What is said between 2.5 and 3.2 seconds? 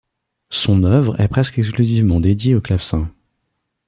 au clavecin.